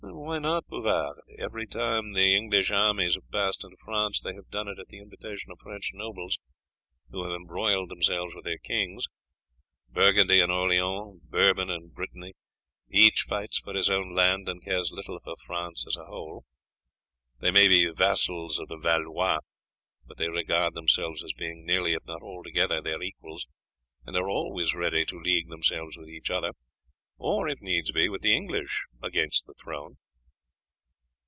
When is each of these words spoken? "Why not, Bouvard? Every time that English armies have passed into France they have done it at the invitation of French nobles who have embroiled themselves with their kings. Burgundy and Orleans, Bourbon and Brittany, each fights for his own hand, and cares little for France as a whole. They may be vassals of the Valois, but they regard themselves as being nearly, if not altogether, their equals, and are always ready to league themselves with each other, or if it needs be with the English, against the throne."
"Why 0.03 0.39
not, 0.39 0.67
Bouvard? 0.67 1.19
Every 1.37 1.67
time 1.67 2.13
that 2.13 2.21
English 2.21 2.71
armies 2.71 3.13
have 3.15 3.29
passed 3.31 3.63
into 3.63 3.75
France 3.83 4.19
they 4.21 4.33
have 4.33 4.49
done 4.49 4.67
it 4.67 4.79
at 4.79 4.87
the 4.87 4.97
invitation 4.99 5.51
of 5.51 5.59
French 5.59 5.91
nobles 5.93 6.37
who 7.11 7.23
have 7.23 7.33
embroiled 7.33 7.89
themselves 7.89 8.33
with 8.33 8.45
their 8.45 8.57
kings. 8.57 9.05
Burgundy 9.89 10.39
and 10.39 10.51
Orleans, 10.51 11.21
Bourbon 11.23 11.69
and 11.69 11.93
Brittany, 11.93 12.33
each 12.89 13.21
fights 13.27 13.59
for 13.59 13.73
his 13.75 13.89
own 13.89 14.15
hand, 14.17 14.47
and 14.49 14.63
cares 14.63 14.91
little 14.91 15.19
for 15.23 15.35
France 15.35 15.85
as 15.87 15.95
a 15.97 16.05
whole. 16.05 16.45
They 17.39 17.51
may 17.51 17.67
be 17.67 17.91
vassals 17.91 18.57
of 18.57 18.69
the 18.69 18.77
Valois, 18.77 19.39
but 20.05 20.17
they 20.17 20.29
regard 20.29 20.73
themselves 20.73 21.23
as 21.23 21.33
being 21.33 21.63
nearly, 21.65 21.93
if 21.93 22.05
not 22.05 22.21
altogether, 22.23 22.81
their 22.81 23.01
equals, 23.03 23.45
and 24.05 24.15
are 24.15 24.29
always 24.29 24.73
ready 24.73 25.05
to 25.05 25.19
league 25.19 25.49
themselves 25.49 25.97
with 25.97 26.09
each 26.09 26.29
other, 26.31 26.53
or 27.23 27.47
if 27.47 27.57
it 27.57 27.61
needs 27.61 27.91
be 27.91 28.09
with 28.09 28.21
the 28.21 28.33
English, 28.35 28.83
against 29.03 29.45
the 29.45 29.53
throne." 29.61 29.95